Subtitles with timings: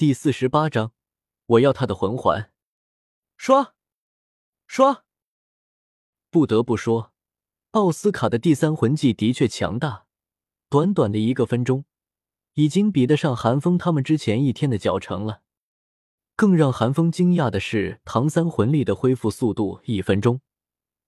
[0.00, 0.94] 第四十八章，
[1.44, 2.50] 我要他的魂环。
[3.36, 3.74] 刷
[4.66, 5.04] 刷，
[6.30, 7.12] 不得不说，
[7.72, 10.06] 奥斯卡的第三魂技的确强大。
[10.70, 11.84] 短短的一个分钟，
[12.54, 15.42] 已经比得上韩风他们之前一天的脚程了。
[16.34, 20.40] 更让韩风惊讶的是，唐三魂力的恢复速度，一分钟，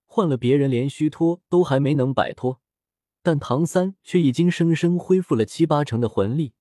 [0.04, 2.60] 换了别人连虚脱都还没能摆脱，
[3.22, 6.52] 但唐三却已经生生恢复了七八成的魂力。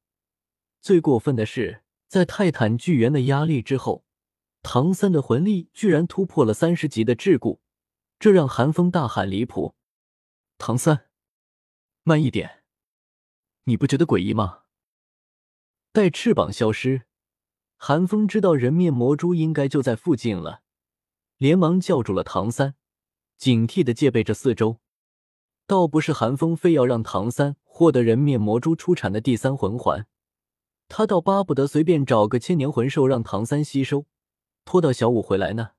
[0.79, 1.84] 最过分的是。
[2.11, 4.03] 在泰坦巨猿的压力之后，
[4.61, 7.59] 唐三的魂力居然突破了三十级的桎梏，
[8.19, 9.75] 这让韩风大喊离谱。
[10.57, 11.05] 唐三，
[12.03, 12.63] 慢一点，
[13.63, 14.63] 你不觉得诡异吗？
[15.93, 17.03] 待翅膀消失，
[17.77, 20.63] 韩风知道人面魔蛛应该就在附近了，
[21.38, 22.75] 连忙叫住了唐三，
[23.38, 24.81] 警惕的戒备着四周。
[25.66, 30.05] 倒不是韩风非要让唐三获得人面魔蛛出产的第三魂环。
[30.94, 34.08] 他倒巴不得随便找个千年魂兽让唐三吸收，
[34.66, 35.72] 拖到小五回来呢。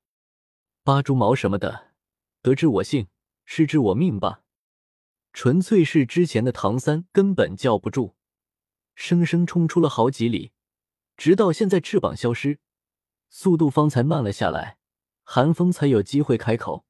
[0.83, 1.91] 扒猪毛什么的，
[2.41, 3.07] 得知我幸，
[3.45, 4.41] 失之我命吧。
[5.31, 8.15] 纯粹是之前的唐三根本叫不住，
[8.95, 10.51] 生生冲出了好几里，
[11.15, 12.57] 直到现在翅膀消失，
[13.29, 14.79] 速度方才慢了下来，
[15.23, 16.85] 韩风才有机会开口。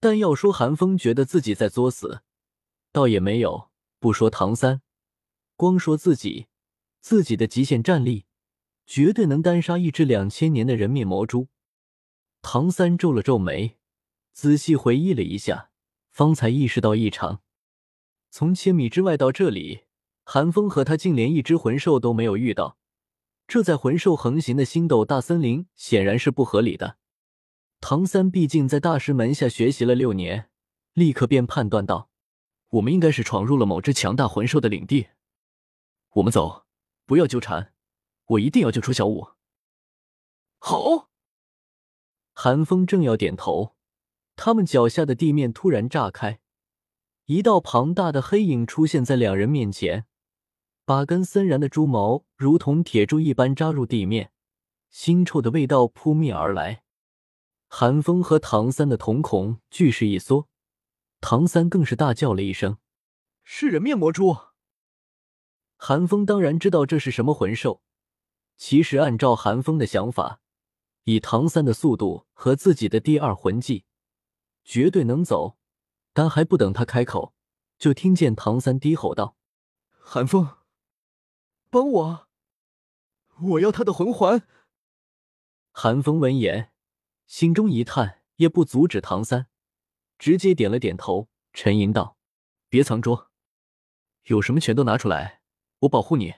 [0.00, 2.22] 但要说韩风觉得自己在作死，
[2.90, 3.70] 倒也没有。
[4.00, 4.82] 不说唐三，
[5.54, 6.47] 光说自己。
[7.08, 8.26] 自己的极限战力，
[8.84, 11.48] 绝对能单杀一只两千年的人面魔蛛。
[12.42, 13.78] 唐三皱了皱眉，
[14.34, 15.70] 仔细回忆了一下，
[16.10, 17.40] 方才意识到异常。
[18.28, 19.84] 从千米之外到这里，
[20.22, 22.76] 韩风和他竟连一只魂兽都没有遇到，
[23.46, 26.98] 这在魂兽横行的星斗大森林显然是不合理的。
[27.80, 30.50] 唐三毕竟在大师门下学习了六年，
[30.92, 32.10] 立刻便判断道
[32.72, 35.06] ：“我们应该是闯入了某只强大魂兽的领地。”
[36.16, 36.67] 我们走。
[37.08, 37.72] 不要纠缠，
[38.26, 39.28] 我一定要救出小五。
[40.58, 41.08] 好。
[42.34, 43.74] 韩风正要点头，
[44.36, 46.40] 他们脚下的地面突然炸开，
[47.24, 50.04] 一道庞大的黑影出现在两人面前，
[50.84, 54.30] 八根森然的猪毛如同铁柱一般扎入地面，
[54.92, 56.84] 腥臭的味道扑面而来。
[57.68, 60.46] 韩风和唐三的瞳孔俱是一缩，
[61.22, 62.76] 唐三更是大叫了一声
[63.42, 64.36] ：“是人面魔蛛！”
[65.80, 67.82] 韩风当然知道这是什么魂兽。
[68.56, 70.40] 其实按照韩风的想法，
[71.04, 73.84] 以唐三的速度和自己的第二魂技，
[74.64, 75.56] 绝对能走。
[76.12, 77.32] 但还不等他开口，
[77.78, 79.36] 就听见唐三低吼道
[79.94, 80.56] ：“韩风，
[81.70, 82.28] 帮我！
[83.40, 84.42] 我要他的魂环！”
[85.70, 86.72] 韩风闻言，
[87.28, 89.46] 心中一叹，也不阻止唐三，
[90.18, 92.16] 直接点了点头，沉吟道
[92.68, 93.30] ：“别藏拙，
[94.24, 95.37] 有什么全都拿出来。”
[95.80, 96.34] 我保护你。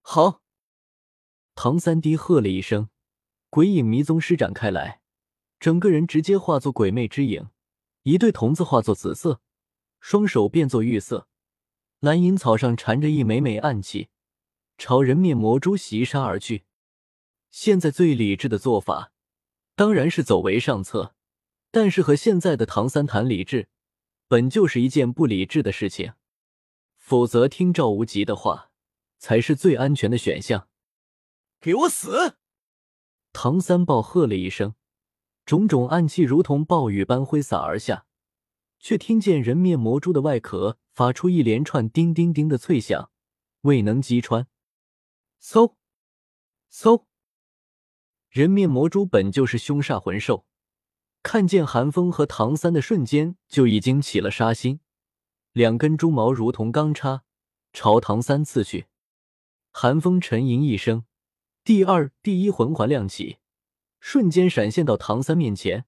[0.00, 0.42] 好，
[1.54, 2.88] 唐三低喝了一声，
[3.50, 5.00] 鬼影迷踪施展开来，
[5.58, 7.50] 整个人直接化作鬼魅之影，
[8.04, 9.40] 一对瞳子化作紫色，
[10.00, 11.28] 双手变作玉色，
[12.00, 14.08] 蓝银草上缠着一枚枚暗器，
[14.78, 16.64] 朝人面魔蛛袭杀而去。
[17.50, 19.12] 现在最理智的做法，
[19.74, 21.14] 当然是走为上策，
[21.70, 23.68] 但是和现在的唐三谈理智，
[24.28, 26.14] 本就是一件不理智的事情。
[27.06, 28.72] 否则，听赵无极的话
[29.16, 30.66] 才是最安全的选项。
[31.60, 32.36] 给我死！
[33.32, 34.74] 唐三暴喝了一声，
[35.44, 38.06] 种种暗器如同暴雨般挥洒而下，
[38.80, 43.12] 却听见人面魔蛛的外壳发出一连串叮叮叮的脆响，
[43.60, 44.48] 未能击穿。
[45.40, 45.74] 嗖
[46.72, 47.04] 嗖！
[48.30, 50.44] 人面魔蛛本就是凶煞魂兽，
[51.22, 54.80] 看见韩风和唐三的瞬间，就已经起了杀心。
[55.56, 57.24] 两根猪毛如同钢叉，
[57.72, 58.88] 朝唐三刺去。
[59.70, 61.06] 寒风沉吟一声，
[61.64, 63.38] 第二、第一魂环亮起，
[63.98, 65.86] 瞬间闪现到唐三面前，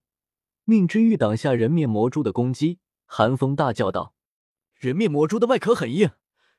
[0.64, 2.78] 命之玉挡下人面魔蛛的攻击。
[3.04, 4.14] 寒风大叫道
[4.72, 6.12] ：“人面魔蛛的外壳很硬，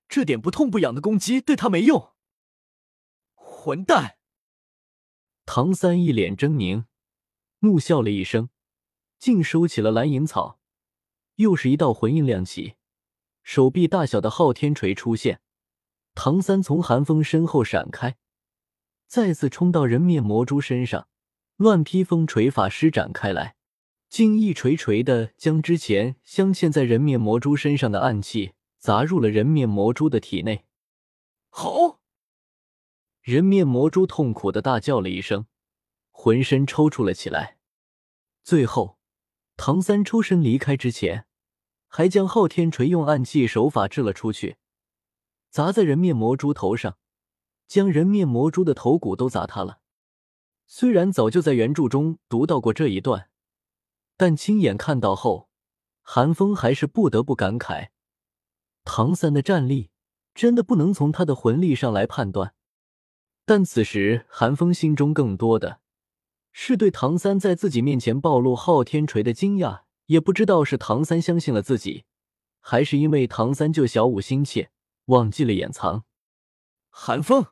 [0.08, 2.12] 这点不痛不痒的攻击对他没用。”
[3.34, 4.20] 混蛋！
[5.48, 6.86] 唐三一脸狰狞，
[7.62, 8.50] 怒笑了一声，
[9.18, 10.60] 竟收起了蓝银草，
[11.38, 12.76] 又是一道魂印亮起。
[13.50, 15.42] 手臂大小的昊天锤出现，
[16.14, 18.16] 唐三从寒风身后闪开，
[19.08, 21.08] 再次冲到人面魔蛛身上，
[21.56, 23.56] 乱披风锤法施展开来，
[24.08, 30.66] 竟一锤锤的将之前镶嵌在人面魔蛛身上的暗器砸入了人面魔蛛的体内。
[31.50, 32.00] 好！
[33.24, 35.48] 人面魔蛛痛苦的大叫了一声，
[36.12, 37.58] 浑身抽搐了起来。
[38.44, 39.00] 最后，
[39.58, 41.26] 唐三抽身离开之前。
[41.92, 44.58] 还将昊天锤用暗器手法掷了出去，
[45.50, 46.98] 砸在人面魔蛛头上，
[47.68, 49.80] 将人面魔蛛的头骨都砸塌了。
[50.68, 53.30] 虽然早就在原著中读到过这一段，
[54.16, 55.50] 但亲眼看到后，
[56.04, 57.90] 韩风还是不得不感慨：
[58.86, 59.90] 唐三的战力
[60.36, 62.54] 真的不能从他的魂力上来判断。
[63.46, 65.82] 但此时，韩风心中更多的
[66.52, 69.82] 是对唐三在自己面前暴露昊天锤的惊讶。
[70.10, 72.06] 也不知道是唐三相信了自己，
[72.62, 74.72] 还是因为唐三救小五心切，
[75.06, 76.04] 忘记了掩藏。
[76.90, 77.46] 寒风，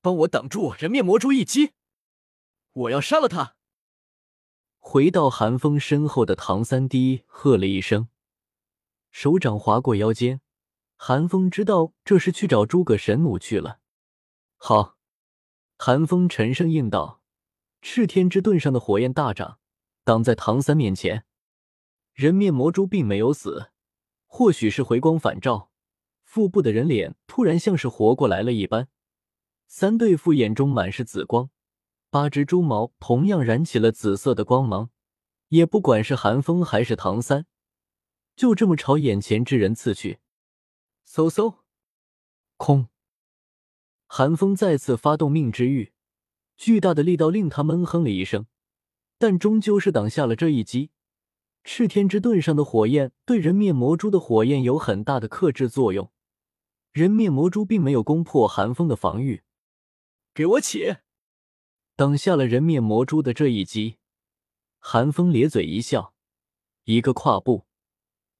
[0.00, 1.72] 帮我挡住人面魔蛛一击！
[2.72, 3.56] 我要杀了他！
[4.78, 8.08] 回到寒风身后的唐三低喝了一声，
[9.10, 10.40] 手掌划过腰间。
[10.96, 13.80] 寒风知道这是去找诸葛神弩去了。
[14.56, 14.96] 好，
[15.76, 17.20] 寒风沉声应道。
[17.82, 19.58] 赤天之盾上的火焰大涨，
[20.04, 21.26] 挡在唐三面前。
[22.16, 23.72] 人面魔蛛并没有死，
[24.24, 25.70] 或许是回光返照，
[26.24, 28.88] 腹部的人脸突然像是活过来了一般。
[29.66, 31.50] 三对副眼中满是紫光，
[32.08, 34.88] 八只蛛毛同样燃起了紫色的光芒，
[35.48, 37.44] 也不管是寒风还是唐三，
[38.34, 40.20] 就这么朝眼前之人刺去。
[41.06, 41.56] 嗖嗖，
[42.56, 42.88] 空！
[44.06, 45.92] 寒风再次发动命之玉，
[46.56, 48.46] 巨大的力道令他闷哼了一声，
[49.18, 50.92] 但终究是挡下了这一击。
[51.68, 56.12] 赤天之盾上的火焰对人面魔蛛的火焰有很大的克制作用，
[56.92, 59.42] 人面魔蛛并没有攻破寒风的防御。
[60.32, 60.98] 给我起！
[61.96, 63.96] 挡下了人面魔蛛的这一击，
[64.78, 66.14] 寒风咧嘴一笑，
[66.84, 67.66] 一个跨步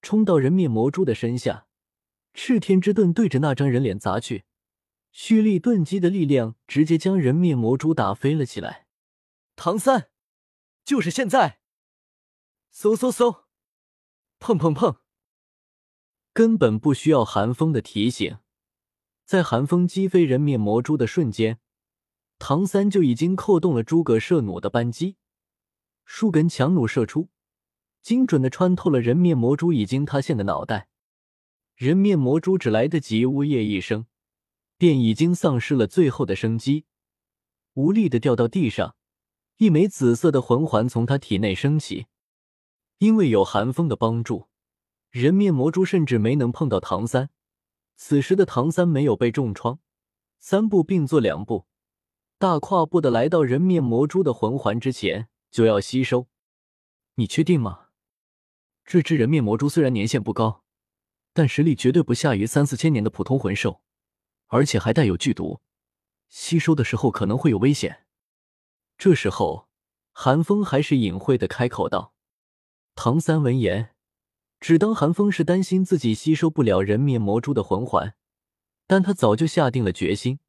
[0.01, 1.67] 冲到人面魔蛛的身下，
[2.33, 4.45] 赤天之盾对着那张人脸砸去，
[5.11, 8.87] 蓄力盾击的力量直接将人面魔蛛打飞了起来。
[9.57, 10.09] 唐三，
[10.85, 11.59] 就是现在！
[12.79, 13.45] 嗖嗖嗖，
[14.39, 14.97] 砰砰砰！
[16.31, 18.37] 根本不需要寒风的提醒，
[19.25, 21.59] 在寒风击飞人面魔蛛的瞬间，
[22.37, 25.17] 唐三就已经扣动了诸葛射弩的扳机，
[26.05, 27.29] 数根强弩射出，
[28.03, 30.87] 精准的穿透了人面魔蛛已经塌陷的脑袋。
[31.73, 34.05] 人面魔蛛只来得及呜咽一声，
[34.77, 36.85] 便已经丧失了最后的生机，
[37.73, 38.95] 无力的掉到地上。
[39.55, 42.05] 一枚紫色的魂环从他体内升起。
[42.99, 44.47] 因为有寒风的帮助，
[45.11, 47.29] 人面魔蛛甚至没能碰到唐三。
[47.95, 49.79] 此时的唐三没有被重创，
[50.39, 51.67] 三步并作两步，
[52.37, 56.27] 大跨步的来到人面魔蛛的魂环之前，就要吸收。
[57.15, 57.87] 你确定吗？
[58.83, 60.63] 这只人面魔蛛虽然年限不高，
[61.33, 63.81] 但实力绝对不下于三四千年的普通魂兽，
[64.47, 65.61] 而且还带有剧毒，
[66.29, 68.05] 吸收的时候可能会有危险。
[68.97, 69.67] 这时候，
[70.11, 72.15] 寒风还是隐晦的开口道。
[72.99, 73.91] 唐三闻言，
[74.59, 78.15] 只当韩风是担心自己吸收不了人面魔蛛的魂环，
[78.87, 80.39] 但他早就下定了决心，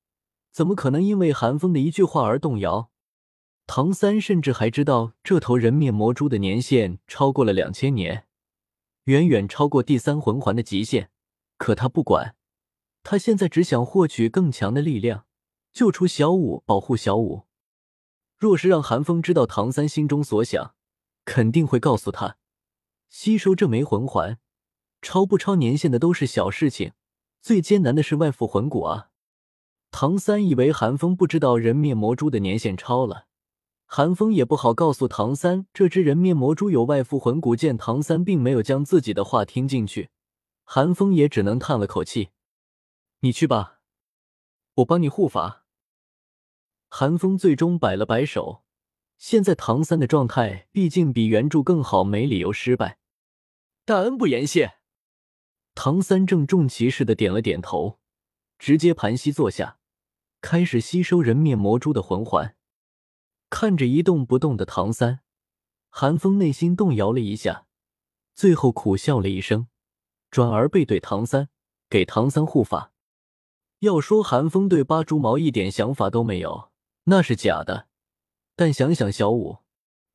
[0.51, 2.91] 怎么可能因为韩风的一句话而动摇？
[3.67, 8.25] 唐三甚至还知道这头人面魔蛛的年限超过了两千年，
[9.05, 11.11] 远远超过第三魂环的极限。
[11.59, 12.35] 可他不管，
[13.03, 15.27] 他现在只想获取更强的力量，
[15.71, 17.43] 救出小五，保护小五。
[18.39, 20.75] 若是让韩风知道唐三心中所想，
[21.27, 22.38] 肯定会告诉他，
[23.09, 24.39] 吸收这枚魂环，
[25.01, 26.93] 超不超年限的都是小事情，
[27.41, 29.11] 最艰难的是外附魂骨啊！
[29.91, 33.27] 唐三以为韩风不知道人面魔蛛的年限超了，
[33.87, 37.57] 韩风也不好告诉唐三这只人面魔蛛有外附魂骨。
[37.57, 40.11] 见唐三并没有将自己的话听进去，
[40.63, 42.29] 韩风也只能叹了口气
[43.21, 43.81] ：“你去吧，
[44.75, 45.65] 我帮你护法。”
[46.91, 48.63] 韩风最终摆了摆手。
[49.17, 52.98] 现在唐三的状态毕竟比原著更好，没理由失败。
[53.89, 54.75] 大恩不言谢。
[55.75, 57.99] 唐三郑重其事的点了点头，
[58.59, 59.79] 直接盘膝坐下，
[60.43, 62.55] 开始吸收人面魔蛛的魂环。
[63.49, 65.21] 看着一动不动的唐三，
[65.89, 67.65] 韩风内心动摇了一下，
[68.35, 69.69] 最后苦笑了一声，
[70.31, 71.49] 转而背对唐三，
[71.89, 72.93] 给唐三护法。
[73.79, 76.71] 要说韩风对八蛛毛一点想法都没有，
[77.05, 77.89] 那是假的。
[78.55, 79.61] 但想想小五，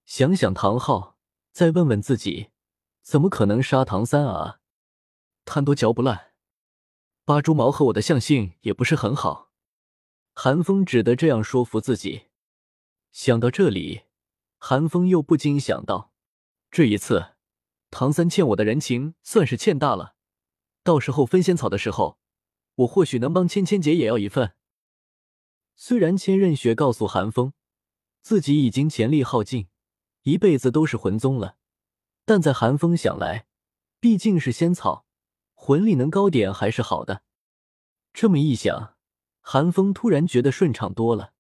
[0.06, 1.18] 想想唐昊，
[1.52, 2.50] 再问问自己，
[3.04, 4.62] 怎么可能杀唐三啊？
[5.46, 6.32] 贪多嚼不烂，
[7.26, 9.52] 八蛛毛和我的相性也不是很好。
[10.34, 12.28] 韩风只得这样说服自己。
[13.12, 14.04] 想到这里，
[14.58, 16.14] 韩风又不禁想到，
[16.72, 17.34] 这一次
[17.92, 20.16] 唐三欠我的人情算是欠大了。
[20.84, 22.18] 到时候分仙草的时候，
[22.76, 24.56] 我或许能帮芊芊姐也要一份。
[25.76, 27.54] 虽然千仞雪告诉韩风。
[28.22, 29.68] 自己已经潜力耗尽，
[30.22, 31.58] 一辈子都是魂宗了。
[32.26, 33.46] 但在寒风想来，
[34.00, 35.06] 毕竟是仙草，
[35.54, 37.24] 魂力能高点还是好的。
[38.14, 38.96] 这么一想，
[39.42, 41.34] 寒风突然觉得顺畅多了，